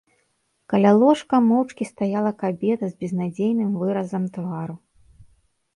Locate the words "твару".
4.39-4.75